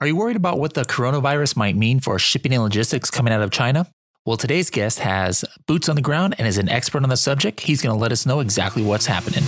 [0.00, 3.42] Are you worried about what the coronavirus might mean for shipping and logistics coming out
[3.42, 3.88] of China?
[4.24, 7.58] Well, today's guest has boots on the ground and is an expert on the subject.
[7.58, 9.42] He's going to let us know exactly what's happening.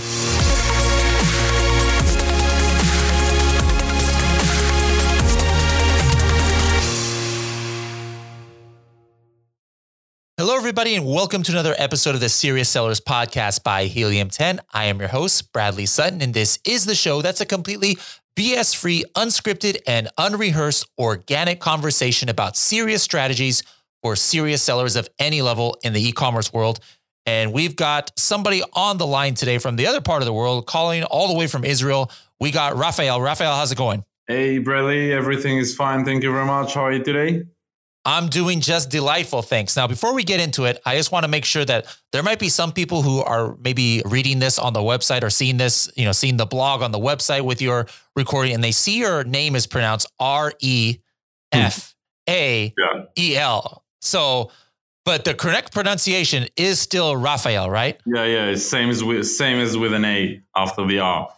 [10.37, 14.59] Hello, everybody, and welcome to another episode of the Serious Sellers Podcast by Helium 10.
[14.73, 17.97] I am your host, Bradley Sutton, and this is the show that's a completely
[18.35, 23.63] BS free, unscripted, and unrehearsed organic conversation about serious strategies
[24.01, 26.79] for serious sellers of any level in the e commerce world.
[27.25, 30.65] And we've got somebody on the line today from the other part of the world,
[30.65, 32.11] calling all the way from Israel.
[32.39, 33.21] We got Raphael.
[33.21, 34.03] Raphael, how's it going?
[34.27, 36.05] Hey, Bradley, everything is fine.
[36.05, 36.73] Thank you very much.
[36.73, 37.43] How are you today?
[38.03, 39.43] I'm doing just delightful.
[39.43, 39.75] Thanks.
[39.75, 42.39] Now, before we get into it, I just want to make sure that there might
[42.39, 46.05] be some people who are maybe reading this on the website or seeing this, you
[46.05, 49.55] know, seeing the blog on the website with your recording and they see your name
[49.55, 50.97] is pronounced R E
[51.51, 51.95] F
[52.27, 52.73] A
[53.17, 53.83] E L.
[53.99, 54.51] So,
[55.05, 57.99] but the correct pronunciation is still Raphael, right?
[58.05, 58.55] Yeah, yeah.
[58.55, 61.29] Same as with same as with an A after the R.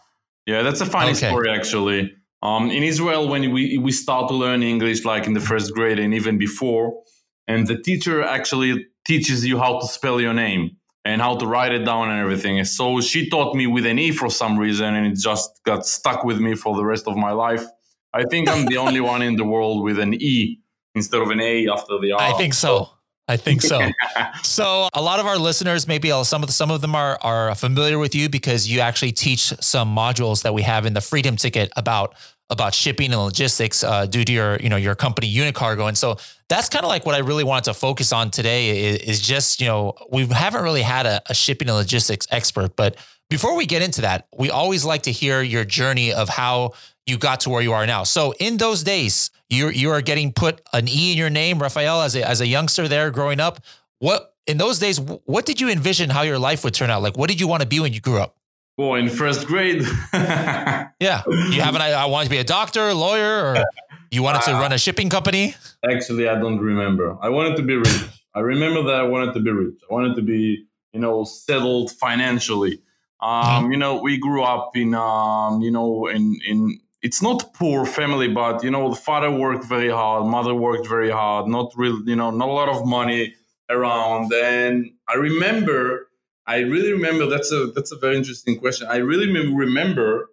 [0.46, 1.28] Yeah, that's a funny okay.
[1.28, 2.14] story actually.
[2.44, 5.98] Um, in Israel, when we, we start to learn English, like in the first grade
[5.98, 7.02] and even before,
[7.48, 11.72] and the teacher actually teaches you how to spell your name and how to write
[11.72, 12.62] it down and everything.
[12.64, 16.22] So she taught me with an E for some reason, and it just got stuck
[16.22, 17.64] with me for the rest of my life.
[18.12, 20.60] I think I'm the only one in the world with an E
[20.94, 22.20] instead of an A after the R.
[22.20, 22.90] I think so.
[23.26, 23.80] I think so.
[24.42, 27.54] so a lot of our listeners, maybe some of the, some of them are are
[27.54, 31.36] familiar with you because you actually teach some modules that we have in the Freedom
[31.36, 32.14] Ticket about
[32.50, 36.16] about shipping and logistics uh, due to your you know your company Unicargo, and so
[36.48, 39.60] that's kind of like what I really wanted to focus on today is, is just
[39.60, 42.96] you know we haven't really had a, a, shipping and logistics expert, but
[43.30, 46.72] before we get into that, we always like to hear your journey of how
[47.06, 48.04] you got to where you are now.
[48.04, 52.02] So in those days, you you are getting put an E in your name, Raphael,
[52.02, 53.60] as a as a youngster there growing up.
[53.98, 57.02] What in those days, what did you envision how your life would turn out?
[57.02, 58.36] Like, what did you want to be when you grew up?
[58.76, 59.82] Well, in first grade.
[60.12, 60.90] yeah.
[61.28, 63.64] You have an I wanted to be a doctor, a lawyer, or
[64.10, 65.54] you wanted to run a shipping company?
[65.88, 67.16] Actually, I don't remember.
[67.20, 68.04] I wanted to be rich.
[68.34, 69.74] I remember that I wanted to be rich.
[69.88, 72.80] I wanted to be, you know, settled financially.
[73.20, 73.72] Um, mm-hmm.
[73.72, 78.28] you know, we grew up in um, you know, in in it's not poor family,
[78.28, 82.16] but you know, the father worked very hard, mother worked very hard, not real, you
[82.16, 83.34] know, not a lot of money
[83.68, 84.32] around.
[84.32, 86.08] And I remember
[86.46, 88.86] I really remember that's a that's a very interesting question.
[88.90, 90.30] I really remember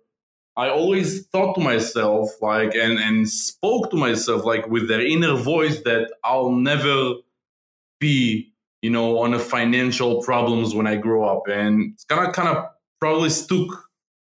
[0.55, 5.35] I always thought to myself like and and spoke to myself like with their inner
[5.35, 7.15] voice that I'll never
[7.99, 12.33] be you know on a financial problems when I grow up and it's kind of
[12.33, 12.65] kind of
[12.99, 13.69] probably stuck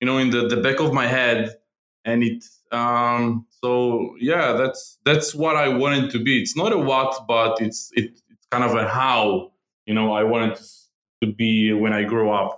[0.00, 1.56] you know in the the back of my head
[2.04, 6.40] and it um so yeah that's that's what I wanted to be.
[6.40, 9.52] It's not a what but it's it, it's kind of a how
[9.86, 10.58] you know I wanted
[11.22, 12.56] to be when I grow up.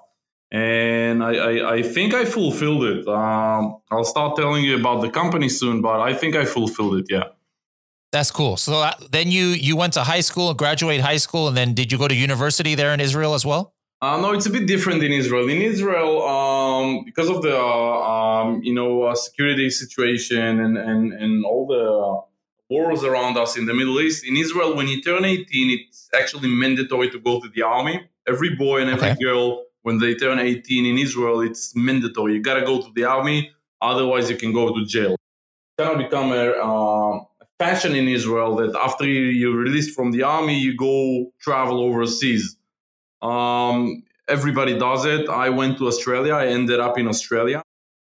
[0.50, 3.08] And I, I, I think I fulfilled it.
[3.08, 7.06] Um, I'll start telling you about the company soon, but I think I fulfilled it.
[7.09, 7.24] Yeah.
[8.12, 8.59] That's cool.
[8.59, 11.91] So uh, then you you went to high school, graduate high school, and then did
[11.91, 13.72] you go to university there in Israel as well?
[14.03, 15.48] Uh, no, it's a bit different in Israel.
[15.48, 16.20] In Israel,
[16.82, 21.66] um, because of the uh, um, you know uh, security situation and, and and all
[21.66, 22.20] the
[22.75, 26.48] wars around us in the Middle East, in Israel, when you turn 18, it's actually
[26.48, 29.22] mandatory to go to the army every boy and every okay.
[29.22, 32.34] girl when they turn 18 in Israel, it's mandatory.
[32.34, 35.15] You got to go to the army, otherwise you can go to jail.
[35.15, 37.25] It's kind of become a uh,
[37.59, 42.56] fashion in Israel that after you're released from the army, you go travel overseas.
[43.21, 45.28] Um, everybody does it.
[45.28, 46.34] I went to Australia.
[46.34, 47.62] I ended up in Australia,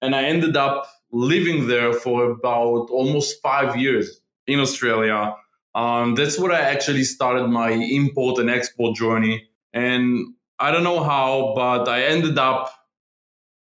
[0.01, 5.35] and I ended up living there for about almost five years in Australia.
[5.75, 11.03] Um, that's where I actually started my import and export journey and I don't know
[11.03, 12.73] how, but I ended up,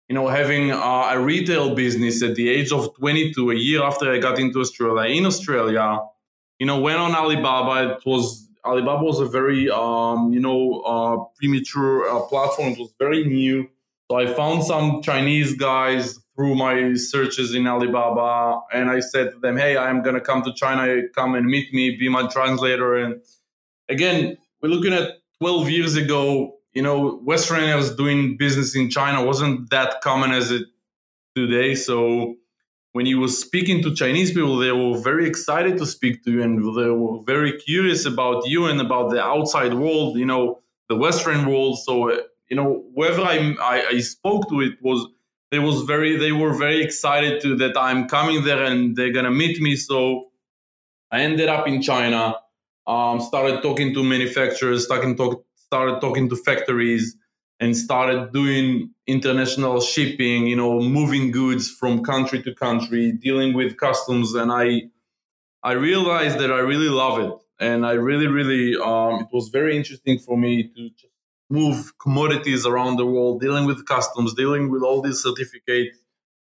[0.08, 4.10] you know, having uh, a retail business at the age of 22, a year after
[4.10, 5.14] I got into Australia.
[5.14, 6.00] In Australia,
[6.58, 7.96] you know, went on Alibaba.
[7.96, 12.72] It was Alibaba was a very, um, you know, uh, premature uh, platform.
[12.72, 13.68] It was very new.
[14.10, 19.38] So I found some Chinese guys through my searches in Alibaba, and I said to
[19.38, 21.02] them, "Hey, I'm gonna come to China.
[21.14, 21.96] Come and meet me.
[21.96, 23.20] Be my translator." And
[23.88, 29.70] again, we're looking at 12 years ago, you know, Westerners doing business in China wasn't
[29.70, 30.66] that common as it
[31.34, 31.74] today.
[31.74, 32.36] So
[32.96, 36.42] when you were speaking to Chinese people, they were very excited to speak to you
[36.42, 40.96] and they were very curious about you and about the outside world, you know, the
[40.96, 41.78] Western world.
[41.78, 42.10] So,
[42.48, 45.06] you know, whoever I, I, I spoke to, it was,
[45.50, 49.30] they was very they were very excited to that I'm coming there and they're gonna
[49.30, 49.76] meet me.
[49.76, 50.28] So
[51.12, 52.36] I ended up in China.
[52.86, 57.14] Um, started talking to manufacturers, started, talk, started talking to factories,
[57.60, 60.46] and started doing international shipping.
[60.46, 64.82] You know, moving goods from country to country, dealing with customs, and I
[65.62, 69.76] I realized that I really love it, and I really really um, it was very
[69.76, 71.12] interesting for me to just
[71.48, 75.98] move commodities around the world, dealing with customs, dealing with all these certificates.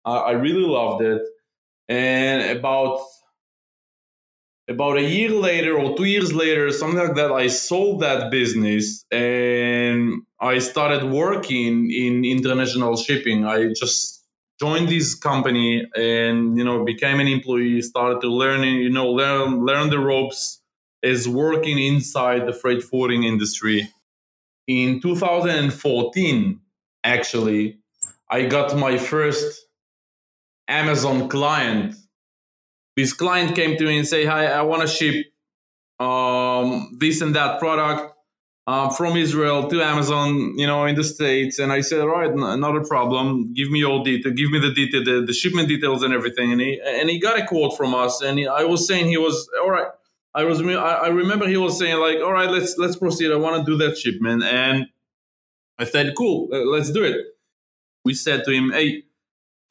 [0.06, 1.22] I really loved it.
[1.88, 3.00] And about
[4.70, 9.06] about a year later or two years later, something like that, I sold that business
[9.12, 13.46] and I started working in international shipping.
[13.46, 14.24] I just
[14.60, 19.66] joined this company and you know became an employee, started to learn you know learn
[19.66, 20.62] learn the ropes
[21.02, 23.90] as working inside the freight forwarding industry
[24.68, 26.60] in 2014,
[27.04, 27.80] actually,
[28.30, 29.66] I got my first
[30.68, 31.96] Amazon client.
[32.96, 35.26] This client came to me and say, "Hi, I want to ship
[36.00, 38.13] um, this and that product
[38.68, 42.32] uh, from Israel to Amazon, you know, in the states." And I said, "All right,
[42.32, 43.54] n- not a problem.
[43.54, 44.32] Give me your detail.
[44.34, 47.40] Give me the detail, the, the shipment details, and everything." And he and he got
[47.40, 49.88] a quote from us, and he, I was saying he was all right
[50.36, 53.32] I was I remember he was saying like, all right, let's let's proceed.
[53.32, 54.88] I want to do that shipment, and
[55.78, 57.18] I said, cool, let's do it.
[58.04, 59.04] We said to him, hey,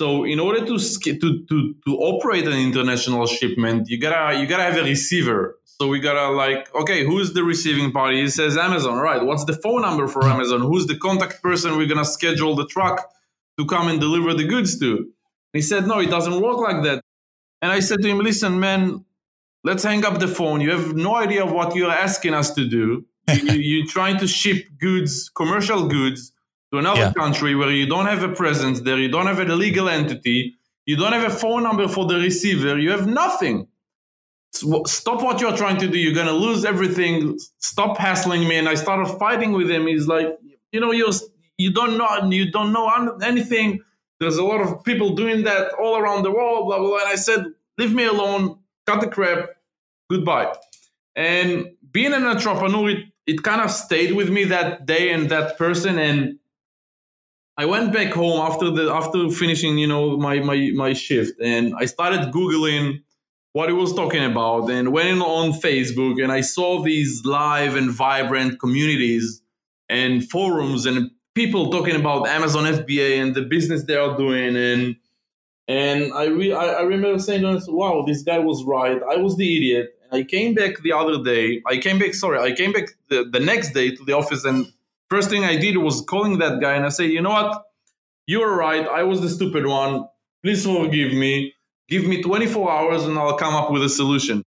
[0.00, 4.62] so in order to to to to operate an international shipment, you gotta you gotta
[4.62, 5.58] have a receiver.
[5.82, 8.20] So we gotta like, okay, who's the receiving party?
[8.20, 9.20] He says Amazon, right?
[9.20, 10.60] What's the phone number for Amazon?
[10.60, 13.10] Who's the contact person we're gonna schedule the truck
[13.58, 15.10] to come and deliver the goods to?
[15.52, 17.02] He said, no, it doesn't work like that.
[17.60, 19.04] And I said to him, listen, man,
[19.64, 20.60] let's hang up the phone.
[20.60, 23.04] You have no idea of what you're asking us to do.
[23.42, 26.30] you, are trying to ship goods, commercial goods,
[26.70, 27.12] to another yeah.
[27.12, 30.54] country where you don't have a presence there, you don't have a legal entity,
[30.86, 33.66] you don't have a phone number for the receiver, you have nothing.
[34.52, 35.98] Stop what you're trying to do.
[35.98, 37.38] You're gonna lose everything.
[37.58, 38.56] Stop hassling me.
[38.58, 39.86] And I started fighting with him.
[39.86, 40.28] He's like,
[40.72, 41.12] you know, you
[41.58, 42.88] you don't know you don't know
[43.22, 43.80] anything.
[44.20, 46.66] There's a lot of people doing that all around the world.
[46.66, 46.88] Blah blah.
[46.88, 46.98] blah.
[46.98, 47.46] And I said,
[47.78, 49.50] leave me alone cut the crap,
[50.10, 50.54] goodbye.
[51.14, 55.58] And being an entrepreneur, it, it kind of stayed with me that day and that
[55.58, 55.98] person.
[55.98, 56.38] And
[57.56, 61.74] I went back home after the after finishing, you know, my my my shift, and
[61.78, 63.02] I started googling
[63.52, 67.90] what he was talking about, and went on Facebook, and I saw these live and
[67.90, 69.42] vibrant communities
[69.88, 74.96] and forums and people talking about Amazon FBA and the business they are doing, and
[75.68, 79.00] and I, re- I, remember saying, wow, this guy was right.
[79.08, 79.94] I was the idiot.
[80.10, 81.62] And I came back the other day.
[81.66, 84.44] I came back, sorry, I came back the, the next day to the office.
[84.44, 84.66] And
[85.08, 86.74] first thing I did was calling that guy.
[86.74, 87.62] And I say, you know what?
[88.26, 88.86] You're right.
[88.86, 90.08] I was the stupid one.
[90.42, 91.54] Please forgive me.
[91.88, 94.42] Give me 24 hours and I'll come up with a solution.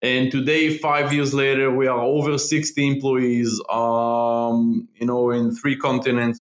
[0.00, 5.76] And today, five years later, we are over 60 employees, um, you know, in three
[5.76, 6.38] continents.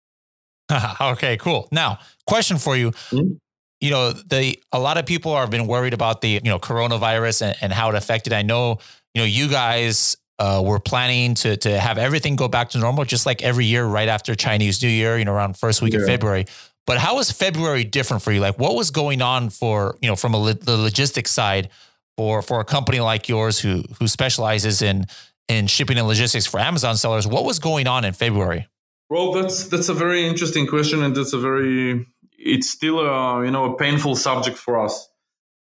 [1.02, 1.68] okay, cool.
[1.72, 2.92] Now, question for you.
[2.92, 3.38] Mm-hmm
[3.80, 7.44] you know, the a lot of people have been worried about the you know coronavirus
[7.44, 8.34] and, and how it affected.
[8.34, 8.80] I know
[9.14, 13.06] you know you guys uh, were planning to to have everything go back to normal,
[13.06, 16.00] just like every year right after Chinese New Year, you know, around first week yeah.
[16.00, 16.46] of February.
[16.88, 18.40] But how was February different for you?
[18.40, 21.70] Like, what was going on for you know from a, the logistics side
[22.16, 25.06] for for a company like yours who who specializes in
[25.50, 27.28] in shipping and logistics for Amazon sellers?
[27.28, 28.68] What was going on in February?
[29.10, 32.08] Well, that's that's a very interesting question, and that's a very
[32.40, 35.10] it's still a you know a painful subject for us.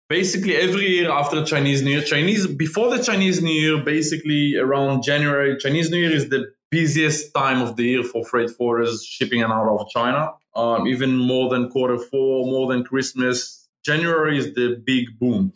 [0.09, 5.03] Basically, every year after Chinese New Year, Chinese before the Chinese New Year, basically around
[5.03, 9.41] January, Chinese New Year is the busiest time of the year for freight forwarders shipping
[9.41, 10.31] and out of China.
[10.57, 13.67] Um, even more than quarter four, more than Christmas.
[13.85, 15.53] January is the big boom.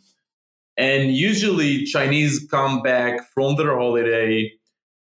[0.78, 4.54] And usually Chinese come back from their holiday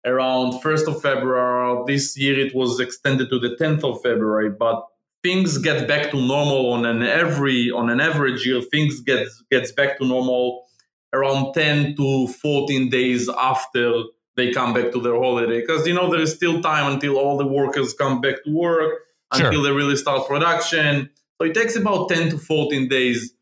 [0.04, 1.82] around 1st of February.
[1.86, 4.84] This year it was extended to the 10th of February, but
[5.22, 9.72] things get back to normal on an every on an average year things get gets
[9.72, 10.64] back to normal
[11.12, 14.02] around 10 to 14 days after
[14.36, 17.36] they come back to their holiday because you know there is still time until all
[17.36, 18.92] the workers come back to work
[19.34, 19.46] sure.
[19.46, 23.32] until they really start production so it takes about 10 to 14 days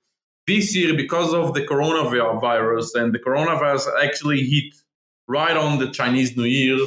[0.46, 4.74] this year because of the coronavirus and the coronavirus actually hit
[5.28, 6.78] right on the chinese new year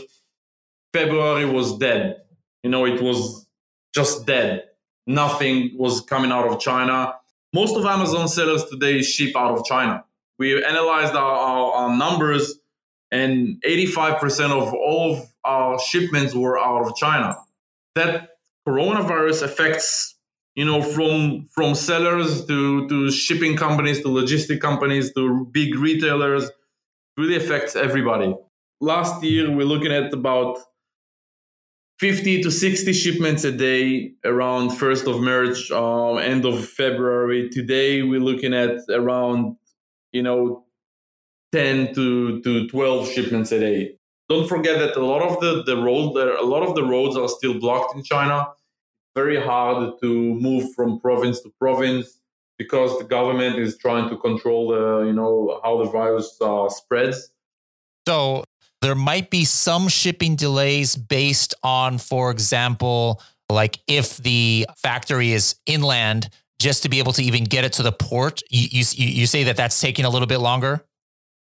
[0.94, 2.22] february was dead
[2.63, 3.48] you know it was
[3.94, 4.68] just dead
[5.08, 7.16] nothing was coming out of China.
[7.54, 10.04] Most of Amazon sellers today ship out of China.
[10.38, 12.60] We analyzed our, our, our numbers,
[13.10, 17.38] and 85% of all of our shipments were out of China.
[17.96, 18.37] That
[18.67, 20.17] coronavirus affects
[20.57, 26.50] you know, from from sellers to to shipping companies to logistic companies to big retailers,
[27.15, 28.36] really affects everybody.
[28.81, 30.57] Last year, we're looking at about
[32.00, 37.50] 50 to 60 shipments a day around 1st of March, uh, end of February.
[37.50, 39.57] Today, we're looking at around,
[40.12, 40.65] you know,
[41.53, 43.97] 10 to, to 12 shipments a day.
[44.29, 47.29] Don't forget that a lot of the, the road, a lot of the roads are
[47.29, 48.48] still blocked in China
[49.17, 52.19] very hard to move from province to province
[52.60, 57.31] because the government is trying to control the you know how the virus uh, spreads.
[58.07, 58.43] So
[58.84, 63.19] there might be some shipping delays based on, for example,
[63.50, 66.29] like if the factory is inland,
[66.60, 68.43] just to be able to even get it to the port.
[68.51, 70.86] You you, you say that that's taking a little bit longer.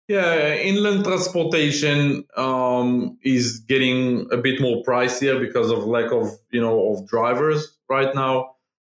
[0.07, 6.61] Yeah, inland transportation um, is getting a bit more pricier because of lack of you
[6.61, 8.51] know of drivers right now.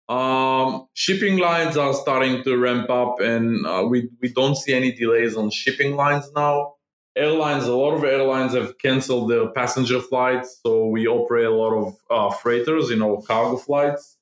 [0.10, 4.92] Um, shipping lines are starting to ramp up, and uh, we we don't see any
[4.92, 6.76] delays on shipping lines now.
[7.16, 11.76] Airlines, a lot of airlines have canceled their passenger flights, so we operate a lot
[11.76, 14.18] of uh, freighters, you know, cargo flights.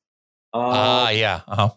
[0.53, 1.39] Ah, uh, yeah.
[1.47, 1.69] Uh-huh.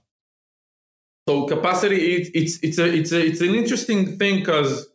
[1.28, 4.88] So capacity, it, it's it's a it's a it's an interesting thing because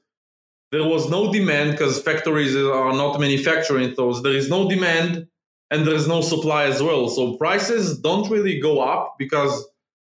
[0.72, 4.22] there was no demand because factories are not manufacturing those.
[4.22, 5.28] There is no demand
[5.72, 7.10] and there is no supply as well.
[7.10, 9.68] So prices don't really go up because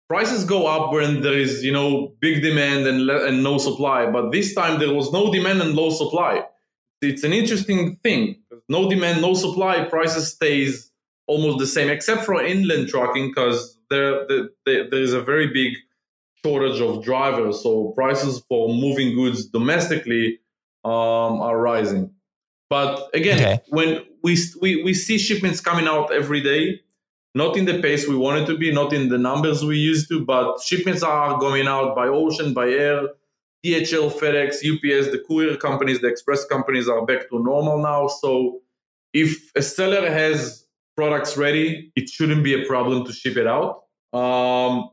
[0.09, 4.09] prices go up when there is you know big demand and le- and no supply.
[4.09, 6.43] But this time there was no demand and low supply.
[7.01, 8.41] It's an interesting thing.
[8.69, 9.83] No demand, no supply.
[9.85, 10.91] Prices stays
[11.27, 14.25] almost the same, except for inland trucking because there,
[14.65, 15.73] there there is a very big
[16.43, 17.61] shortage of drivers.
[17.61, 20.39] So prices for moving goods domestically
[20.83, 22.11] um, are rising.
[22.69, 23.59] But again, okay.
[23.69, 26.81] when we, we we see shipments coming out every day,
[27.35, 30.09] not in the pace we want it to be, not in the numbers we used
[30.09, 33.07] to, but shipments are going out by ocean, by air.
[33.65, 38.07] DHL, FedEx, UPS, the courier companies, the express companies are back to normal now.
[38.07, 38.61] So
[39.13, 40.65] if a seller has
[40.97, 43.83] products ready, it shouldn't be a problem to ship it out.
[44.11, 44.89] Um,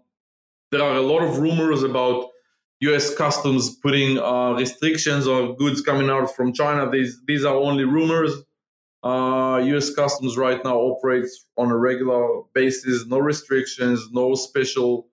[0.70, 2.29] there are a lot of rumors about
[2.80, 3.14] U.S.
[3.14, 6.90] customs putting uh, restrictions on goods coming out from China.
[6.90, 8.32] These these are only rumors.
[9.02, 9.94] Uh, U.S.
[9.94, 13.06] customs right now operates on a regular basis.
[13.06, 15.08] No restrictions, no special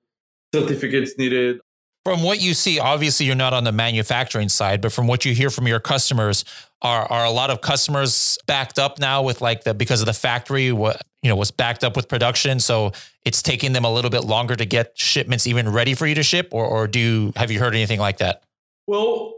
[0.54, 1.60] certificates needed.
[2.08, 5.34] From what you see, obviously you're not on the manufacturing side, but from what you
[5.34, 6.46] hear from your customers,
[6.82, 10.14] are are a lot of customers backed up now with like the because of the
[10.14, 12.94] factory what you know was backed up with production, so
[13.26, 16.24] it's taking them a little bit longer to get shipments even ready for you to
[16.24, 18.42] ship, or or do you, have you heard anything like that?
[18.88, 19.34] Well,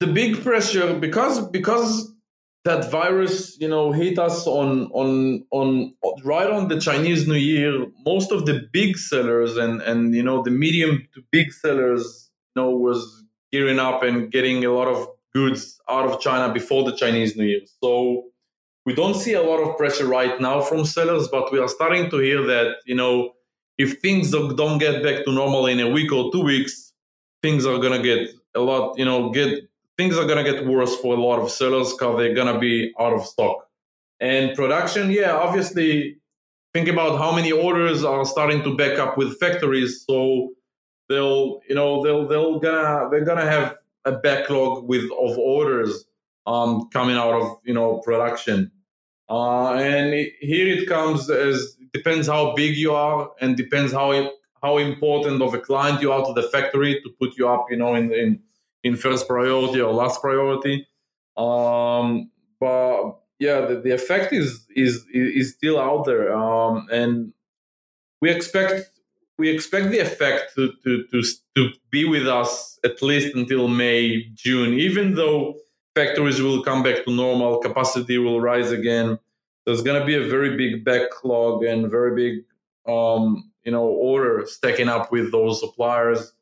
[0.00, 2.12] the big pressure because because
[2.64, 7.86] that virus you know hit us on on on right on the Chinese New Year.
[8.04, 12.62] Most of the big sellers and and you know the medium to big sellers you
[12.62, 16.96] know was gearing up and getting a lot of goods out of China before the
[16.96, 17.60] Chinese New Year.
[17.82, 18.30] So
[18.86, 22.10] we don't see a lot of pressure right now from sellers, but we are starting
[22.10, 23.32] to hear that, you know,
[23.78, 26.92] if things don't get back to normal in a week or two weeks,
[27.42, 29.69] things are going to get a lot, you know, get
[30.00, 32.58] things are going to get worse for a lot of sellers because they're going to
[32.58, 33.68] be out of stock.
[34.18, 36.16] And production, yeah, obviously,
[36.72, 40.02] think about how many orders are starting to back up with factories.
[40.08, 40.52] So
[41.10, 43.76] they'll, you know, they'll, they'll gonna, they're gonna have
[44.06, 46.06] a backlog with of orders
[46.46, 48.70] um, coming out of you know production.
[49.28, 54.32] Uh, and it, here it comes as depends how big you are and depends how
[54.62, 57.76] how important of a client you are to the factory to put you up you
[57.76, 58.40] know in in,
[58.84, 60.86] in first priority or last priority.
[61.36, 67.32] Um, but yeah, the, the effect is is is still out there, um, and
[68.20, 68.90] we expect
[69.40, 71.22] we expect the effect to, to, to,
[71.56, 75.54] to be with us at least until May, June, even though
[75.94, 79.18] factories will come back to normal, capacity will rise again.
[79.64, 82.44] There's going to be a very big backlog and very big,
[82.86, 86.32] um, you know, order stacking up with those suppliers.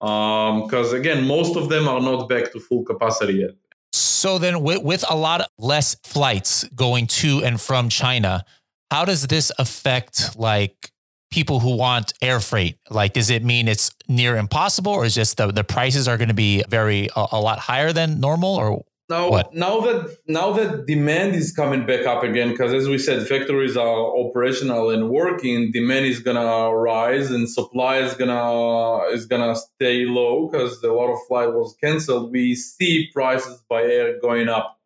[0.00, 3.50] Because um, again, most of them are not back to full capacity yet.
[3.92, 8.44] So then, with, with a lot less flights going to and from China,
[8.90, 10.90] how does this affect like
[11.30, 12.78] people who want air freight?
[12.90, 16.28] Like, does it mean it's near impossible, or is just the the prices are going
[16.28, 19.54] to be very a, a, lot higher than normal, or now what?
[19.54, 23.76] now that now that demand is coming back up again, because as we said, factories
[23.76, 30.06] are operational and working, demand is gonna rise and supply is gonna is gonna stay
[30.06, 32.32] low because a lot of flight was canceled.
[32.32, 34.80] We see prices by air going up.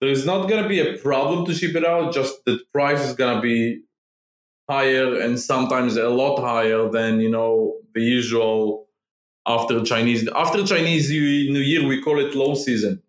[0.00, 3.14] There is not gonna be a problem to ship it out, just the price is
[3.14, 3.82] gonna be
[4.68, 8.86] higher and sometimes a lot higher than you know the usual
[9.44, 13.02] after Chinese after Chinese New Year we call it low season.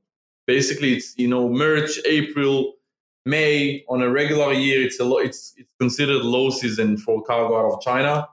[0.47, 2.73] Basically, it's you know March, April,
[3.25, 4.81] May on a regular year.
[4.81, 8.27] It's a lo- it's it's considered low season for cargo out of China.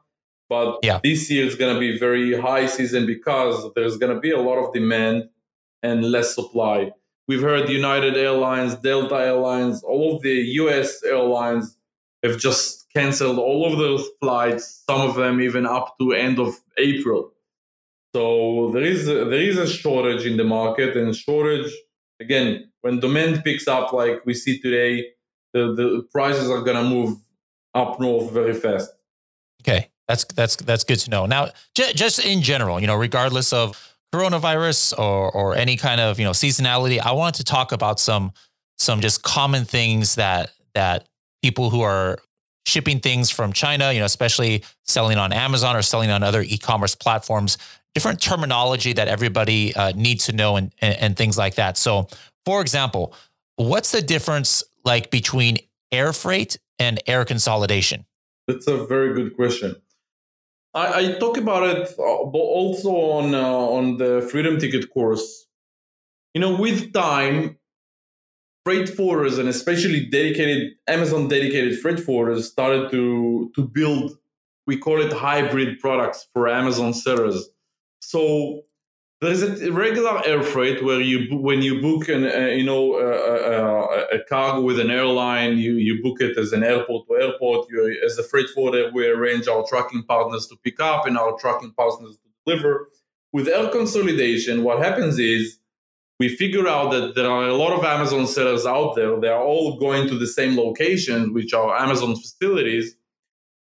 [0.49, 1.01] But yeah.
[1.05, 4.41] this year is going to be very high season because there's going to be a
[4.41, 5.29] lot of demand
[5.83, 6.91] and less supply.
[7.29, 11.77] We've heard United Airlines, Delta Airlines, all of the US airlines
[12.23, 16.55] have just canceled all of those flights, some of them even up to end of
[16.79, 17.33] April.
[18.15, 21.71] So there is a, there is a shortage in the market and shortage
[22.21, 25.09] again when demand picks up like we see today,
[25.53, 27.19] the, the prices are gonna move
[27.75, 28.91] up north very fast.
[29.63, 29.91] Okay.
[30.09, 31.27] That's that's that's good to know.
[31.27, 36.19] Now, j- just in general, you know, regardless of coronavirus or or any kind of
[36.19, 38.33] you know seasonality, I wanted to talk about some
[38.79, 41.07] some just common things that that
[41.43, 42.19] people who are
[42.65, 46.95] shipping things from China, you know, especially selling on Amazon or selling on other e-commerce
[46.95, 47.57] platforms,
[47.99, 51.77] different terminology that everybody uh, needs to know and, and and things like that.
[51.77, 52.07] So,
[52.45, 53.13] for example,
[53.57, 55.59] what's the difference like between
[55.91, 58.07] air freight and air consolidation?
[58.47, 59.75] That's a very good question.
[60.75, 65.47] I, I talk about it uh, also on uh, on the Freedom Ticket course.
[66.35, 67.59] You know, with time,
[68.65, 74.17] freight forwarders and especially dedicated Amazon dedicated freight forwarders started to to build.
[74.69, 77.39] We call it hybrid products for Amazon sellers.
[78.09, 78.63] So
[79.21, 84.17] there's a regular air freight where you when you book an uh, you know a,
[84.17, 87.69] a, cargo with an airline, you you book it as an airport to airport.
[87.69, 91.37] You as a freight forwarder, we arrange our trucking partners to pick up and our
[91.39, 92.89] trucking partners to deliver.
[93.35, 95.59] With air consolidation, what happens is
[96.19, 99.21] we figure out that there are a lot of Amazon sellers out there.
[99.21, 102.97] They are all going to the same location, which are Amazon facilities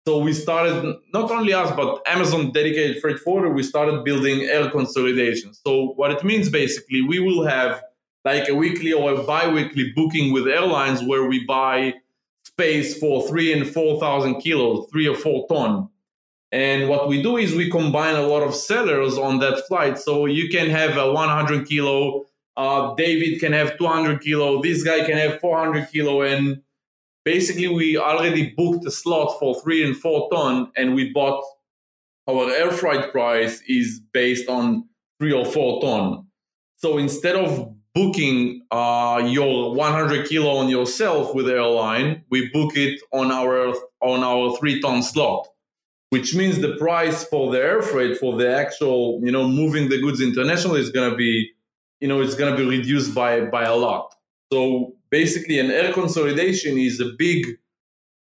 [0.06, 3.52] so we started not only us, but Amazon dedicated freight forwarder.
[3.52, 5.52] We started building air consolidation.
[5.52, 7.82] So what it means basically, we will have
[8.24, 11.94] like a weekly or a bi-weekly booking with airlines where we buy
[12.44, 15.88] space for three and four thousand kilos, three or four ton.
[16.52, 19.98] And what we do is we combine a lot of sellers on that flight.
[19.98, 22.26] So you can have a 100 kilo,
[22.56, 26.62] uh, David can have 200 kilo, this guy can have 400 kilo, and
[27.26, 31.44] basically we already booked a slot for three and four ton and we bought
[32.28, 36.26] our air freight price is based on three or four ton.
[36.76, 43.00] So instead of booking uh, your 100 kilo on yourself with airline we book it
[43.12, 45.48] on our on our three ton slot
[46.10, 50.00] which means the price for the air freight for the actual you know moving the
[50.00, 51.50] goods internationally is going to be
[52.00, 54.14] you know it's going to be reduced by by a lot.
[54.52, 57.46] So basically, an air consolidation is a big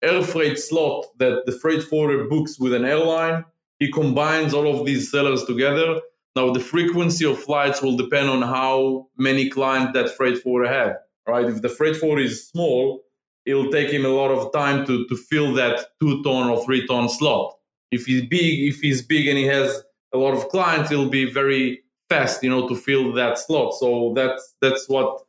[0.02, 3.44] air freight slot that the freight forwarder books with an airline.
[3.78, 6.00] He combines all of these sellers together.
[6.36, 10.96] Now, the frequency of flights will depend on how many clients that freight forwarder have.
[11.26, 11.46] Right?
[11.46, 13.02] If the freight forwarder is small,
[13.44, 16.86] it'll take him a lot of time to, to fill that two ton or three
[16.86, 17.54] ton slot.
[17.90, 21.30] If he's big, if he's big and he has a lot of clients, it'll be
[21.30, 23.74] very fast, you know, to fill that slot.
[23.74, 25.22] So that's that's what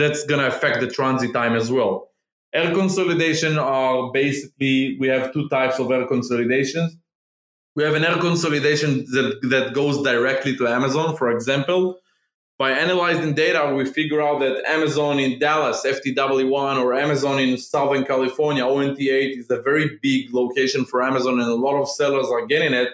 [0.00, 2.10] that's going to affect the transit time as well.
[2.52, 6.96] Air consolidation are basically, we have two types of air consolidations.
[7.76, 12.00] We have an air consolidation that, that goes directly to Amazon, for example.
[12.58, 18.04] By analyzing data, we figure out that Amazon in Dallas, FTW1, or Amazon in Southern
[18.04, 22.44] California, ONT8, is a very big location for Amazon, and a lot of sellers are
[22.46, 22.90] getting it.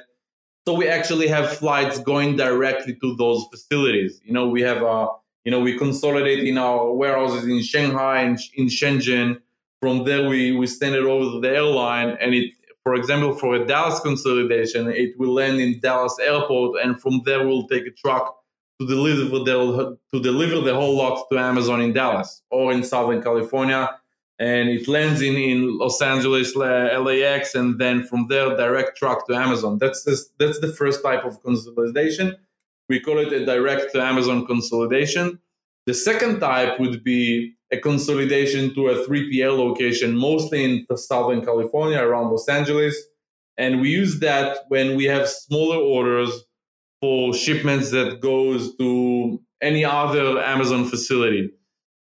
[0.69, 4.21] So we actually have flights going directly to those facilities.
[4.25, 5.09] You know, we have a
[5.46, 9.40] you know, we consolidate in our warehouses in Shanghai and in Shenzhen.
[9.80, 12.18] From there, we, we send it over to the airline.
[12.20, 16.82] And it, for example, for a Dallas consolidation, it will land in Dallas airport.
[16.82, 18.37] And from there, we'll take a truck
[18.80, 23.22] to deliver the, to deliver the whole lot to Amazon in Dallas or in Southern
[23.22, 23.88] California.
[24.40, 29.37] And it lands in, in Los Angeles, LAX, and then from there, direct truck to
[29.37, 29.78] Amazon.
[29.78, 32.37] That's, this, that's the first type of consolidation.
[32.88, 35.38] We call it a direct to Amazon consolidation.
[35.87, 42.01] The second type would be a consolidation to a 3PL location, mostly in Southern California,
[42.01, 42.96] around Los Angeles.
[43.59, 46.31] And we use that when we have smaller orders
[47.01, 51.51] for shipments that goes to any other Amazon facility.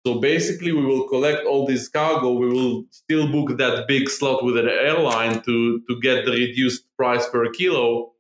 [0.07, 2.33] So basically, we will collect all this cargo.
[2.33, 6.85] We will still book that big slot with an airline to, to get the reduced
[6.97, 8.12] price per kilo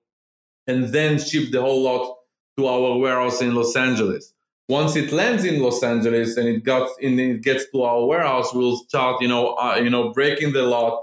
[0.66, 2.16] and then ship the whole lot
[2.60, 4.34] to our warehouse in Los Angeles.
[4.68, 9.20] Once it lands in Los Angeles and it it gets to our warehouse, we'll start,
[9.20, 11.02] you know, uh, you know, breaking the lot,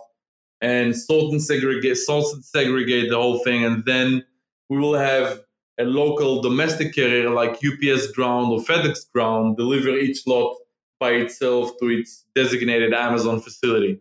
[0.61, 4.23] and sort and segregate, sort and segregate the whole thing, and then
[4.69, 5.41] we will have
[5.79, 10.55] a local domestic carrier like UPS Ground or FedEx Ground deliver each lot
[10.99, 13.99] by itself to its designated Amazon facility.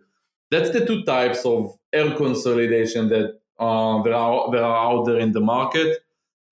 [0.51, 5.33] That's the two types of air consolidation that uh, are that are out there in
[5.33, 5.99] the market,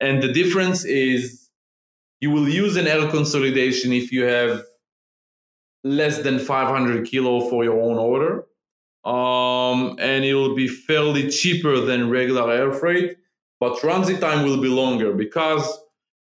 [0.05, 1.49] and the difference is
[2.21, 4.63] you will use an air consolidation if you have
[5.83, 8.45] less than 500 kilo for your own order
[9.05, 13.19] um, and it will be fairly cheaper than regular air freight,
[13.61, 15.79] but transit time will be longer because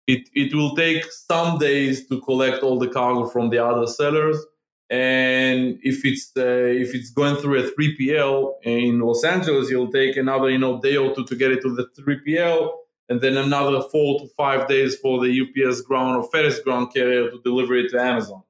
[0.07, 4.37] it, it will take some days to collect all the cargo from the other sellers.
[4.89, 10.17] And if it's uh, if it's going through a 3PL in Los Angeles, it'll take
[10.17, 12.71] another you know day or two to get it to the 3PL,
[13.09, 17.29] and then another four to five days for the UPS ground or FedEx ground carrier
[17.29, 18.43] to deliver it to Amazon.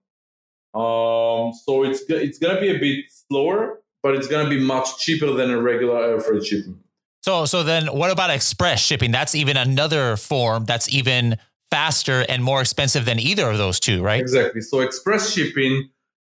[0.74, 4.98] Um, so it's it's gonna be a bit slower, but it's going to be much
[5.00, 6.80] cheaper than a regular air freight shipping.
[7.22, 9.12] So, so then what about express shipping?
[9.12, 11.38] That's even another form that's even
[11.70, 14.22] faster and more expensive than either of those two, right?
[14.22, 14.62] Exactly.
[14.62, 15.90] So, express shipping,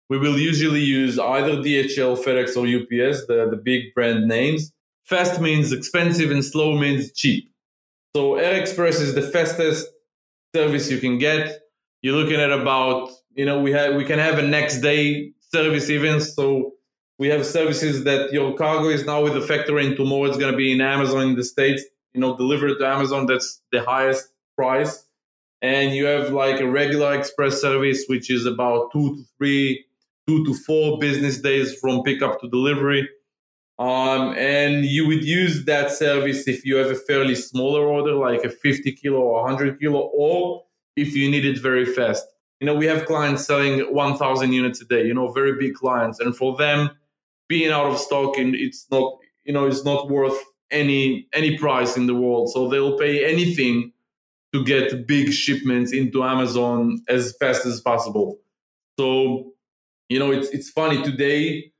[0.09, 4.71] we will usually use either DHL, FedEx, or UPS, the, the big brand names.
[5.05, 7.49] Fast means expensive and slow means cheap.
[8.15, 9.87] So, Air Express is the fastest
[10.55, 11.61] service you can get.
[12.01, 15.89] You're looking at about, you know, we have we can have a next day service
[15.89, 16.19] even.
[16.21, 16.73] So
[17.17, 20.51] we have services that your cargo is now with the factory and tomorrow it's going
[20.51, 23.25] to be in Amazon in the States, you know, delivered to Amazon.
[23.25, 25.05] That's the highest price.
[25.61, 29.85] And you have like a regular express service, which is about two to three,
[30.27, 33.07] two to four business days from pickup to delivery.
[33.79, 38.43] Um, and you would use that service if you have a fairly smaller order, like
[38.43, 40.63] a 50 kilo or 100 kilo, or
[40.95, 42.25] if you need it very fast.
[42.59, 46.19] You know, we have clients selling 1,000 units a day, you know, very big clients.
[46.19, 46.91] And for them,
[47.47, 50.39] being out of stock and it's not you know it's not worth
[50.71, 53.91] any any price in the world so they'll pay anything
[54.53, 58.39] to get big shipments into amazon as fast as possible
[58.99, 59.51] so
[60.09, 61.71] you know it's it's funny today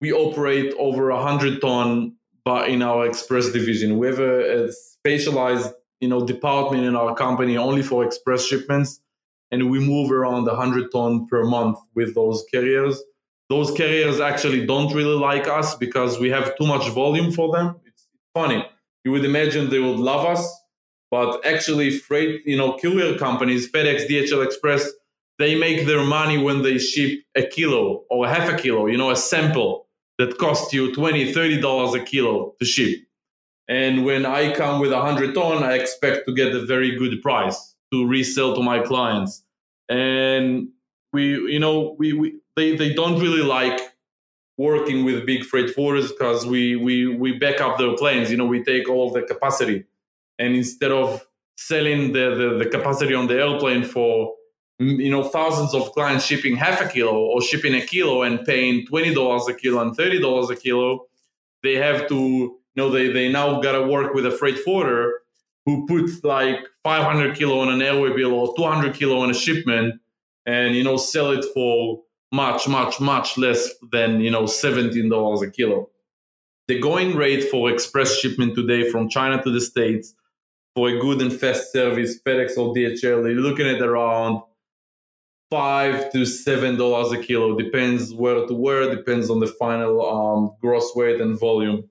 [0.00, 4.72] we operate over a hundred ton but in our express division we have a, a
[4.72, 9.00] specialized you know department in our company only for express shipments
[9.50, 13.02] and we move around 100 ton per month with those carriers
[13.48, 17.76] those carriers actually don't really like us because we have too much volume for them.
[17.86, 18.64] It's funny.
[19.04, 20.46] You would imagine they would love us,
[21.10, 24.90] but actually, freight, you know, courier companies, FedEx, DHL Express,
[25.38, 29.10] they make their money when they ship a kilo or half a kilo, you know,
[29.10, 29.86] a sample
[30.18, 33.00] that costs you 20 $30 a kilo to ship.
[33.68, 37.20] And when I come with a 100 ton, I expect to get a very good
[37.22, 39.44] price to resell to my clients.
[39.88, 40.68] And
[41.12, 43.80] we, you know, we, we they they don't really like
[44.56, 48.30] working with big freight forwarders because we we we back up their planes.
[48.30, 49.84] You know, we take all the capacity,
[50.38, 51.26] and instead of
[51.56, 54.32] selling the, the, the capacity on the airplane for
[54.78, 58.86] you know thousands of clients shipping half a kilo or shipping a kilo and paying
[58.86, 61.06] twenty dollars a kilo and thirty dollars a kilo,
[61.62, 65.20] they have to you know they they now got to work with a freight forwarder
[65.66, 70.00] who puts like 500 kilo on an airway bill or 200 kilo on a shipment
[70.46, 72.00] and you know sell it for
[72.32, 75.88] much, much, much less than you know seventeen dollars a kilo.
[76.66, 80.14] The going rate for express shipment today from China to the States
[80.74, 84.42] for a good and fast service, FedEx or DHL, you're looking at around
[85.50, 87.56] five to seven dollars a kilo.
[87.56, 88.94] Depends where to where.
[88.94, 91.88] Depends on the final um, gross weight and volume.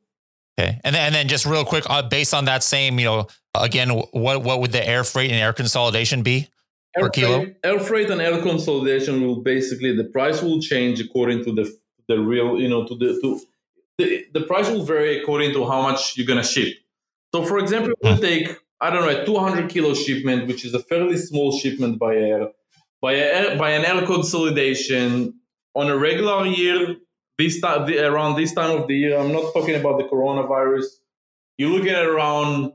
[0.60, 3.28] Okay, and then, and then just real quick, uh, based on that same, you know,
[3.56, 6.50] again, what what would the air freight and air consolidation be?
[6.98, 7.41] air kilo?
[7.41, 11.72] Freight, air freight and air consolidation will basically the price will change according to the
[12.08, 13.39] the real you know to the to
[13.98, 16.76] the, the price will vary according to how much you're gonna ship.
[17.34, 18.22] So for example, we'll hmm.
[18.22, 22.15] take I don't know a 200 kilo shipment, which is a fairly small shipment by
[22.15, 22.50] air
[23.01, 25.33] by a, by an air consolidation
[25.75, 26.95] on a regular year.
[27.38, 30.86] This time around this time of the year, I'm not talking about the coronavirus.
[31.57, 32.73] You're looking at around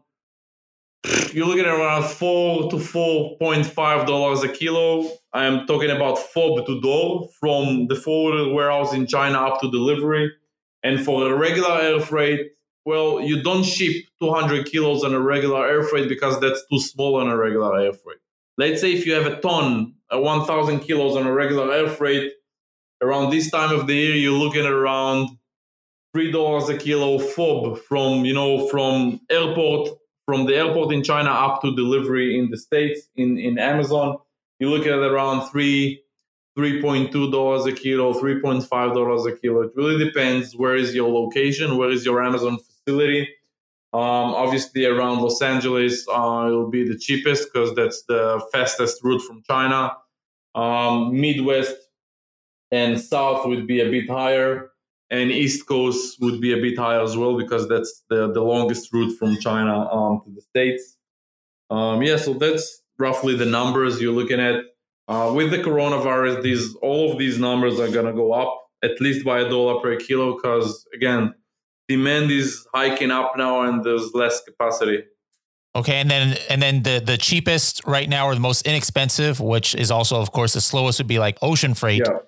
[1.32, 5.10] you're looking at around four to four point five dollars a kilo.
[5.32, 9.70] I am talking about fob to door from the forwarded warehouse in China up to
[9.70, 10.30] delivery.
[10.84, 12.52] And for a regular air freight,
[12.84, 17.16] well, you don't ship 200 kilos on a regular air freight because that's too small
[17.16, 18.18] on a regular air freight.
[18.62, 22.32] Let's say if you have a ton, a 1,000 kilos on a regular air freight,
[23.02, 25.30] around this time of the year, you're looking at around
[26.14, 29.88] three dollars a kilo fob from you know from airport
[30.26, 34.16] from the airport in China up to delivery in the States in, in Amazon,
[34.60, 36.00] you look at around three
[36.56, 39.62] $3.2 a kilo, $3.5 a kilo.
[39.62, 43.26] It really depends where is your location, where is your Amazon facility.
[43.92, 49.20] Um, obviously, around Los Angeles, uh, it'll be the cheapest because that's the fastest route
[49.20, 49.92] from China.
[50.54, 51.76] Um, Midwest
[52.70, 54.70] and South would be a bit higher,
[55.10, 58.92] and East Coast would be a bit higher as well because that's the, the longest
[58.94, 60.96] route from China um, to the States.
[61.68, 64.64] Um, yeah, so that's roughly the numbers you're looking at.
[65.08, 69.24] Uh, with the coronavirus, these all of these numbers are gonna go up at least
[69.24, 71.34] by a dollar per kilo because again,
[71.96, 75.04] demand is hiking up now and there's less capacity.
[75.74, 79.74] Okay, and then and then the the cheapest right now or the most inexpensive, which
[79.74, 82.02] is also of course the slowest, would be like ocean freight.
[82.06, 82.18] Yeah,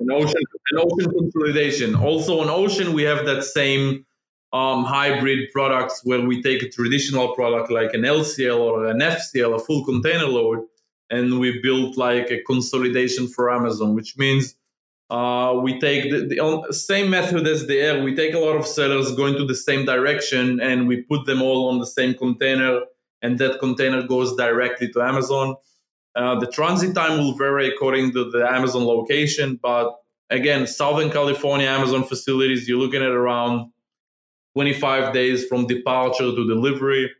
[0.00, 1.94] an ocean an ocean consolidation.
[1.94, 4.06] Also on ocean, we have that same
[4.52, 9.54] um, hybrid products where we take a traditional product like an LCL or an FCL,
[9.54, 10.60] a full container load,
[11.10, 14.54] and we build like a consolidation for Amazon, which means
[15.12, 18.02] uh, we take the, the same method as the air.
[18.02, 21.42] We take a lot of sellers going to the same direction and we put them
[21.42, 22.80] all on the same container,
[23.20, 25.54] and that container goes directly to Amazon.
[26.16, 29.94] Uh, the transit time will vary according to the Amazon location, but
[30.30, 33.70] again, Southern California Amazon facilities, you're looking at around
[34.54, 37.10] 25 days from departure to delivery.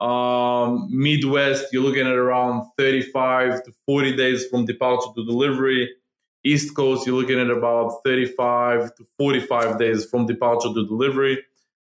[0.00, 5.90] Um, Midwest, you're looking at around 35 to 40 days from departure to delivery.
[6.44, 11.38] East Coast, you're looking at about 35 to 45 days from departure to delivery.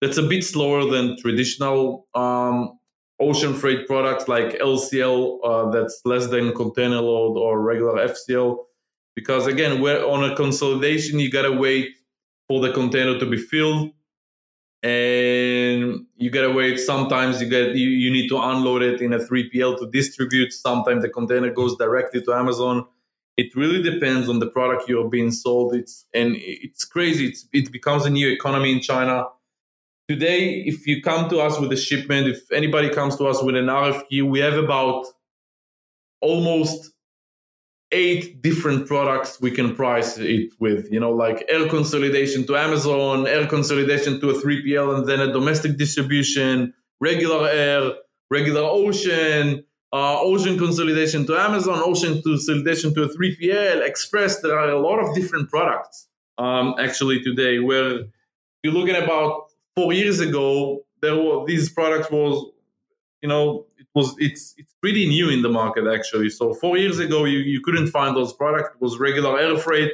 [0.01, 2.79] That's a bit slower than traditional um,
[3.19, 8.57] ocean freight products like LCL, uh, that's less than container load or regular FCL.
[9.15, 11.89] Because again, we're on a consolidation, you gotta wait
[12.47, 13.91] for the container to be filled
[14.81, 19.19] and you gotta wait sometimes you get you, you need to unload it in a
[19.19, 22.85] 3pl to distribute sometimes the container goes directly to amazon
[23.39, 25.73] it really depends on the product you're being sold.
[25.73, 27.27] It's and it's crazy.
[27.29, 29.15] It's, it becomes a new economy in china.
[30.09, 33.55] Today if you come to us with a shipment if anybody comes to us with
[33.55, 35.05] an rfq we have about
[36.19, 36.91] almost
[37.91, 43.27] eight different products we can price it with you know like air consolidation to amazon
[43.27, 47.81] air consolidation to a 3pl and then a domestic distribution regular air
[48.31, 54.41] regular ocean uh, ocean consolidation to amazon ocean consolidation to a 3pl express.
[54.41, 58.03] There are a lot of different products um, actually today where
[58.63, 62.51] you're looking about four years ago there were these products was
[63.21, 66.29] you know it was it's it's pretty new in the market actually.
[66.29, 68.69] So four years ago you, you couldn't find those products.
[68.75, 69.93] It was regular air freight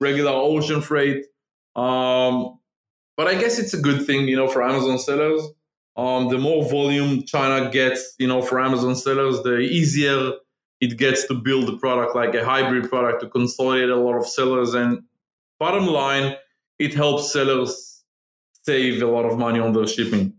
[0.00, 1.26] regular ocean freight.
[1.76, 2.58] Um,
[3.16, 5.42] but i guess it's a good thing you know for amazon sellers
[5.96, 10.32] um, the more volume china gets you know for amazon sellers the easier
[10.84, 14.26] it gets to build a product like a hybrid product to consolidate a lot of
[14.26, 14.74] sellers.
[14.74, 15.02] And
[15.58, 16.36] bottom line
[16.78, 18.04] it helps sellers
[18.64, 20.34] save a lot of money on their shipping.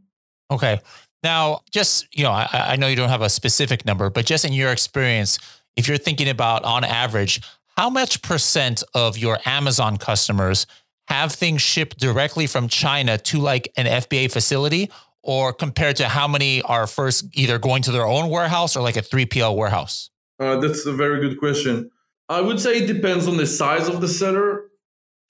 [0.52, 0.80] Okay.
[1.24, 4.46] Now, just, you know, I, I know you don't have a specific number, but just
[4.46, 5.40] in your experience,
[5.76, 7.42] if you're thinking about on average,
[7.78, 10.68] how much percent of your Amazon customers
[11.08, 14.92] have things shipped directly from China to like an FBA facility
[15.26, 18.96] or compared to how many are first either going to their own warehouse or like
[18.96, 20.12] a 3PL warehouse?
[20.40, 21.90] Uh, that's a very good question.
[22.30, 24.66] I would say it depends on the size of the seller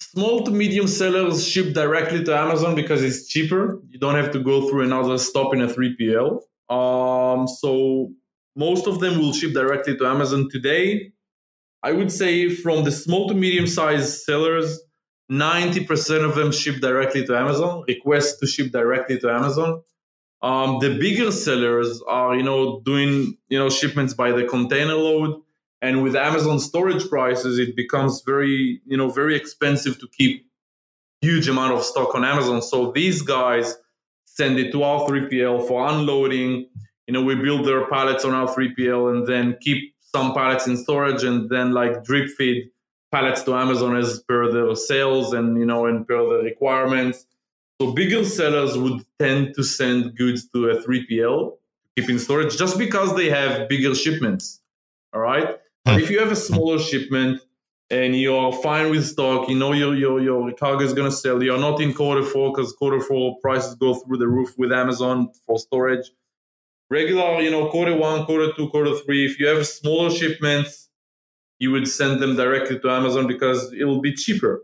[0.01, 3.81] small to medium sellers ship directly to Amazon because it's cheaper.
[3.89, 6.41] You don't have to go through another stop in a 3PL.
[6.69, 8.11] Um, so
[8.55, 11.11] most of them will ship directly to Amazon today.
[11.83, 14.79] I would say from the small to medium sized sellers,
[15.31, 19.81] 90% of them ship directly to Amazon, request to ship directly to Amazon.
[20.41, 25.41] Um, the bigger sellers are, you know, doing, you know, shipments by the container load
[25.81, 30.45] and with amazon storage prices it becomes very you know very expensive to keep
[31.21, 33.75] huge amount of stock on amazon so these guys
[34.25, 36.67] send it to our 3pl for unloading
[37.07, 40.77] you know we build their pallets on our 3pl and then keep some pallets in
[40.77, 42.69] storage and then like drip feed
[43.15, 47.25] pallets to amazon as per their sales and you know and per the requirements
[47.79, 51.57] so bigger sellers would tend to send goods to a 3pl
[51.95, 54.61] keep in storage just because they have bigger shipments
[55.13, 55.49] all right
[55.85, 57.39] but if you have a smaller shipment
[57.91, 61.41] and you're fine with stock, you know your your your cargo is gonna sell.
[61.41, 65.29] You're not in quarter four because quarter four prices go through the roof with Amazon
[65.45, 66.11] for storage.
[66.89, 69.25] Regular, you know, quarter one, quarter two, quarter three.
[69.25, 70.84] If you have smaller shipments,
[71.59, 74.63] you would send them directly to Amazon because it will be cheaper.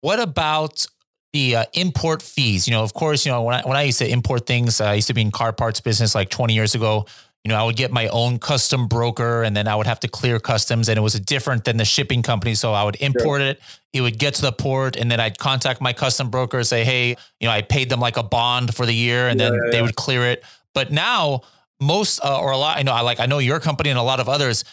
[0.00, 0.86] What about
[1.32, 2.68] the uh, import fees?
[2.68, 4.84] You know, of course, you know when I when I used to import things, uh,
[4.84, 7.06] I used to be in car parts business like 20 years ago
[7.46, 10.08] you know, I would get my own custom broker and then I would have to
[10.08, 12.56] clear customs and it was different than the shipping company.
[12.56, 13.50] So I would import sure.
[13.50, 13.60] it.
[13.92, 17.10] It would get to the port and then I'd contact my custom broker, say, Hey,
[17.38, 19.70] you know, I paid them like a bond for the year and yeah, then yeah,
[19.70, 19.82] they yeah.
[19.84, 20.42] would clear it.
[20.74, 21.42] But now
[21.80, 24.02] most uh, or a lot, I know, I like, I know your company and a
[24.02, 24.64] lot of others,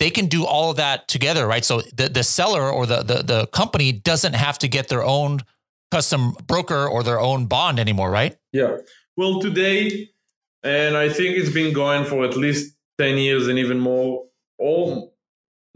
[0.00, 1.64] they can do all of that together, right?
[1.64, 5.40] So the, the seller or the, the, the company doesn't have to get their own
[5.90, 8.36] custom broker or their own bond anymore, right?
[8.52, 8.78] Yeah.
[9.16, 10.08] Well, today,
[10.62, 14.24] and I think it's been going for at least 10 years and even more.
[14.58, 15.14] All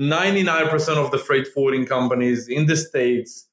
[0.00, 3.46] 99% of the freight forwarding companies in the States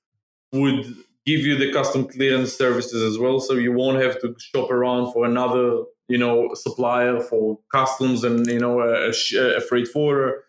[0.54, 0.86] would
[1.26, 3.42] give you the custom clearance services as well.
[3.42, 8.48] So you won't have to shop around for another, you know, supplier for customs and,
[8.48, 10.46] you know, a, a freight forwarder.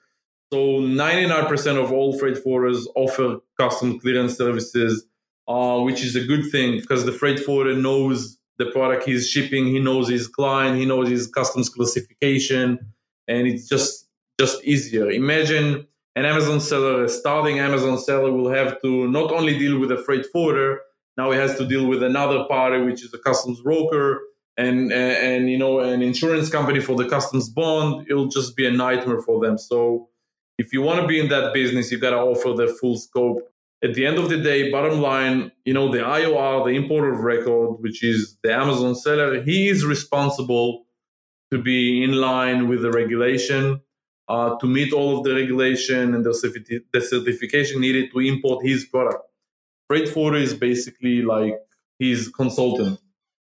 [0.53, 5.03] So 99% of all freight forwarders offer custom clearance services,
[5.49, 9.65] uh, which is a good thing because the freight forwarder knows the product he's shipping.
[9.69, 10.77] He knows his client.
[10.77, 12.79] He knows his customs classification,
[13.29, 15.11] and it's just just easier.
[15.11, 15.87] Imagine
[16.17, 19.97] an Amazon seller, a starting Amazon seller, will have to not only deal with a
[20.05, 20.83] freight forwarder.
[21.17, 24.21] Now he has to deal with another party, which is a customs broker,
[24.59, 28.07] and and you know an insurance company for the customs bond.
[28.11, 29.57] It'll just be a nightmare for them.
[29.57, 30.11] So
[30.63, 33.41] if you want to be in that business, you got to offer the full scope
[33.83, 37.21] at the end of the day, bottom line, you know, the IOR, the importer of
[37.21, 40.85] record, which is the Amazon seller, he is responsible
[41.51, 43.81] to be in line with the regulation,
[44.29, 48.85] uh, to meet all of the regulation and the, the certification needed to import his
[48.85, 49.25] product.
[49.89, 51.55] Freight forwarder is basically like
[51.99, 53.01] his consultant,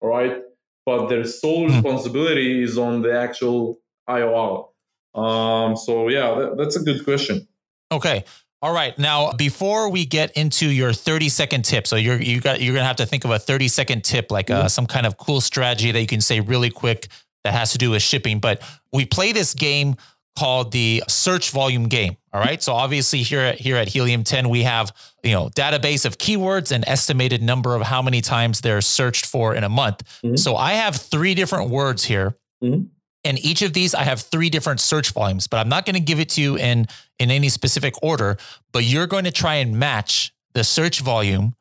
[0.01, 0.43] all right?
[0.85, 1.75] But their sole hmm.
[1.75, 4.69] responsibility is on the actual IOR.
[5.17, 7.47] Um, so yeah, that, that's a good question.
[7.91, 8.25] Okay.
[8.63, 8.99] All right.
[8.99, 12.87] Now, before we get into your 30 second tip, so you're you got you're gonna
[12.87, 14.69] have to think of a 30 second tip, like uh, mm-hmm.
[14.69, 17.09] some kind of cool strategy that you can say really quick
[17.45, 18.41] that has to do with shipping.
[18.41, 19.97] But we play this game
[20.37, 22.17] called the search volume game.
[22.33, 22.63] All right.
[22.63, 26.73] So obviously here at here at Helium 10, we have, you know, database of keywords
[26.73, 30.03] and estimated number of how many times they're searched for in a month.
[30.23, 30.37] Mm-hmm.
[30.37, 32.37] So I have three different words here.
[32.63, 32.85] Mm-hmm.
[33.27, 36.01] And each of these, I have three different search volumes, but I'm not going to
[36.01, 36.87] give it to you in,
[37.19, 38.39] in any specific order,
[38.73, 41.55] but you're going to try and match the search volume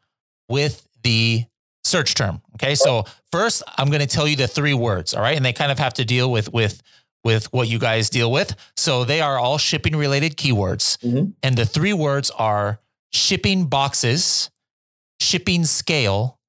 [0.47, 1.45] with the
[1.83, 2.41] search term.
[2.55, 2.75] Okay.
[2.75, 5.13] So first I'm going to tell you the three words.
[5.13, 5.35] All right.
[5.35, 6.81] And they kind of have to deal with, with,
[7.23, 8.55] with what you guys deal with.
[8.77, 10.97] So they are all shipping related keywords.
[10.99, 11.31] Mm-hmm.
[11.41, 12.79] And the three words are
[13.11, 14.51] shipping boxes,
[15.19, 16.39] shipping scale,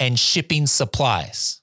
[0.00, 1.59] and shipping supplies.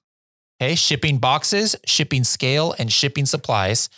[0.59, 3.89] Okay, shipping boxes, shipping scale, and shipping supplies.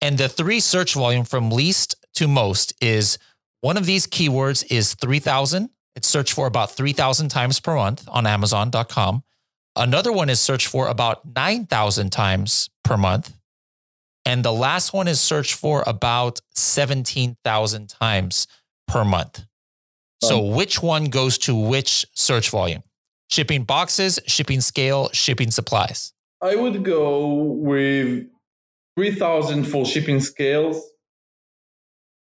[0.00, 3.18] And the three search volume from least to most is
[3.60, 5.68] one of these keywords is 3000.
[5.94, 9.24] It's searched for about 3000 times per month on amazon.com.
[9.74, 13.34] Another one is searched for about 9000 times per month.
[14.24, 18.46] And the last one is searched for about 17,000 times
[18.88, 19.44] per month.
[20.22, 22.82] So um, which one goes to which search volume?
[23.30, 26.12] Shipping boxes, shipping scale, shipping supplies?
[26.42, 28.26] I would go with
[28.96, 30.82] 3000 for shipping scales.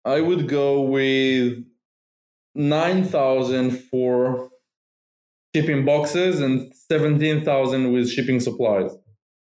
[0.05, 1.63] I would go with
[2.55, 4.49] 9000 for
[5.55, 8.91] shipping boxes and 17,000 with shipping supplies.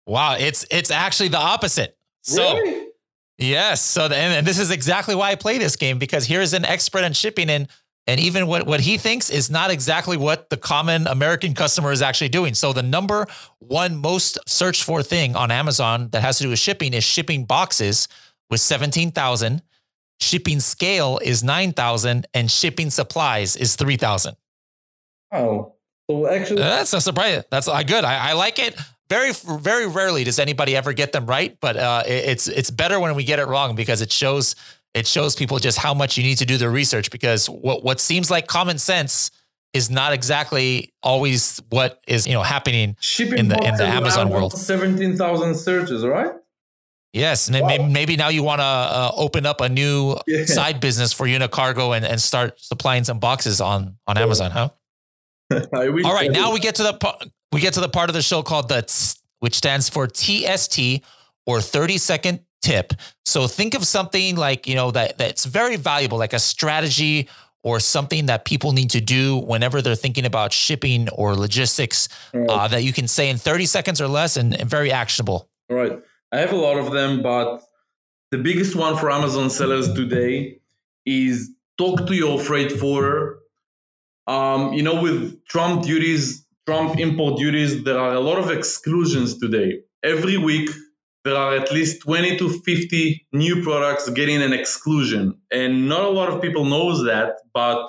[0.07, 1.97] Wow, it's it's actually the opposite.
[2.23, 2.89] So really?
[3.39, 6.65] Yes, so the, and this is exactly why I play this game because here's an
[6.65, 7.69] expert on shipping and
[8.07, 12.03] and even what, what he thinks is not exactly what the common American customer is
[12.03, 12.55] actually doing.
[12.55, 13.27] So the number
[13.59, 17.45] one most searched for thing on Amazon that has to do with shipping is shipping
[17.47, 18.09] boxes
[18.51, 19.63] with 17,000.
[20.21, 24.37] Shipping scale is 9,000 and shipping supplies is 3,000.
[25.33, 25.73] Oh,
[26.07, 27.45] well, actually, that's a surprise.
[27.51, 28.05] That's uh, good.
[28.05, 32.03] I, I like it very very rarely does anybody ever get them right but uh,
[32.07, 34.57] it's it's better when we get it wrong because it shows
[34.95, 38.01] it shows people just how much you need to do the research because what what
[38.01, 39.31] seems like common sense
[39.73, 44.31] is not exactly always what is you know happening Shipping in the in the Amazon
[44.31, 44.57] world.
[44.57, 46.33] Seventeen thousand searches, right?
[47.13, 47.69] Yes, and wow.
[47.69, 50.47] maybe, maybe now you want to uh, open up a new yeah.
[50.47, 54.71] side business for Unicargo and, and start supplying some boxes on on Amazon, huh?
[55.73, 58.43] All right, now we get to the we get to the part of the show
[58.43, 61.03] called the TST, which stands for TST
[61.47, 62.95] or 30 second tip.
[63.27, 67.29] So think of something like, you know, that that's very valuable, like a strategy
[67.63, 72.49] or something that people need to do whenever they're thinking about shipping or logistics right.
[72.49, 75.49] uh, that you can say in 30 seconds or less and, and very actionable.
[75.71, 75.99] All right.
[76.33, 77.63] I have a lot of them, but
[78.31, 80.59] the biggest one for Amazon sellers today
[81.07, 83.39] is talk to your freight forwarder.
[84.27, 89.39] Um, you know, with Trump duties, Trump import duties, there are a lot of exclusions
[89.39, 89.81] today.
[90.03, 90.71] Every week,
[91.25, 95.39] there are at least 20 to 50 new products getting an exclusion.
[95.51, 97.89] And not a lot of people knows that, but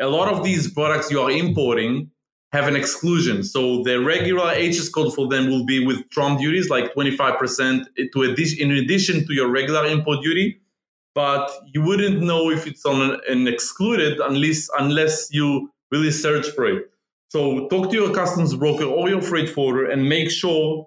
[0.00, 2.10] a lot of these products you are importing
[2.52, 3.44] have an exclusion.
[3.44, 8.22] So the regular HS code for them will be with Trump duties, like 25% to
[8.22, 10.60] addition, in addition to your regular import duty.
[11.14, 16.66] But you wouldn't know if it's on an excluded unless unless you really search for
[16.66, 16.90] it.
[17.28, 20.86] So talk to your customs broker or your freight forwarder and make sure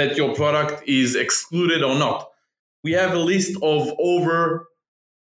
[0.00, 2.28] that your product is excluded or not.
[2.82, 4.68] We have a list of over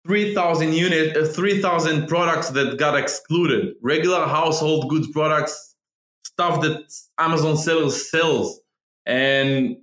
[0.07, 3.75] 3,000 unit, uh, 3,000 products that got excluded.
[3.83, 5.75] Regular household goods products,
[6.25, 8.61] stuff that Amazon sellers sells,
[9.07, 9.77] and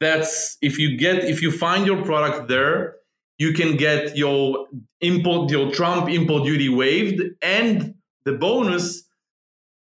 [0.00, 2.96] that's if you get if you find your product there,
[3.38, 4.66] you can get your
[5.00, 7.94] import your Trump import duty waived, and
[8.24, 9.04] the bonus.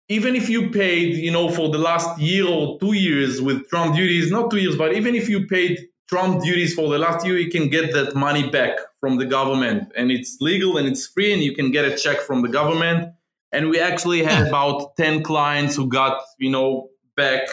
[0.09, 3.95] Even if you paid, you know, for the last year or two years with Trump
[3.95, 7.37] duties, not two years, but even if you paid Trump duties for the last year,
[7.37, 9.93] you can get that money back from the government.
[9.95, 13.13] And it's legal and it's free, and you can get a check from the government.
[13.53, 17.49] And we actually had about 10 clients who got, you know, back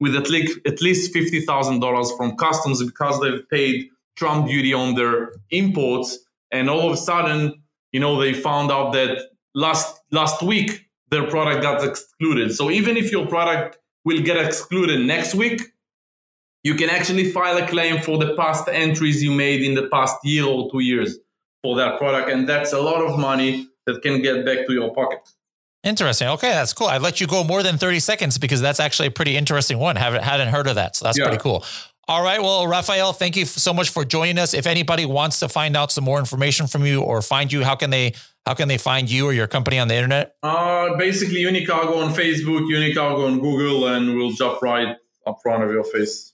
[0.00, 4.74] with at least at least fifty thousand dollars from customs because they've paid Trump duty
[4.74, 6.18] on their imports,
[6.50, 9.18] and all of a sudden, you know, they found out that
[9.54, 12.52] last last week their product got excluded.
[12.54, 15.62] So even if your product will get excluded next week,
[16.62, 20.16] you can actually file a claim for the past entries you made in the past
[20.24, 21.18] year or two years
[21.62, 22.28] for that product.
[22.28, 25.20] And that's a lot of money that can get back to your pocket.
[25.84, 26.26] Interesting.
[26.28, 26.88] Okay, that's cool.
[26.88, 29.94] I'd let you go more than 30 seconds because that's actually a pretty interesting one.
[29.94, 30.96] Haven't hadn't heard of that.
[30.96, 31.26] So that's yeah.
[31.26, 31.64] pretty cool.
[32.08, 32.40] All right.
[32.40, 34.54] Well, Raphael, thank you so much for joining us.
[34.54, 37.74] If anybody wants to find out some more information from you or find you, how
[37.74, 40.36] can they how can they find you or your company on the internet?
[40.42, 44.96] Uh basically Unicargo on Facebook, Unicargo on Google, and we'll jump right
[45.26, 46.32] up front of your face.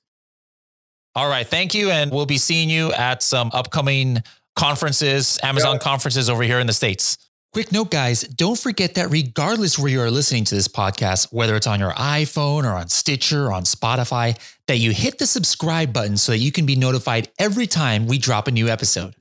[1.15, 1.47] All right.
[1.47, 1.91] Thank you.
[1.91, 4.23] And we'll be seeing you at some upcoming
[4.57, 7.17] conferences, Amazon conferences over here in the States.
[7.53, 11.55] Quick note, guys, don't forget that regardless where you are listening to this podcast, whether
[11.55, 14.39] it's on your iPhone or on Stitcher or on Spotify,
[14.73, 18.17] that you hit the subscribe button so that you can be notified every time we
[18.17, 19.15] drop a new episode.